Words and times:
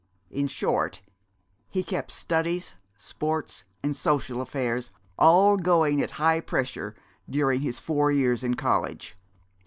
In 0.31 0.47
short, 0.47 1.03
he 1.69 1.83
kept 1.83 2.09
studies, 2.09 2.73
sports 2.97 3.65
and 3.83 3.95
social 3.95 4.41
affairs 4.41 4.89
all 5.19 5.57
going 5.57 6.01
at 6.01 6.09
high 6.17 6.39
pressure 6.41 6.95
during 7.29 7.61
his 7.61 7.79
four 7.79 8.09
years 8.09 8.43
of 8.43 8.57
college. 8.57 9.15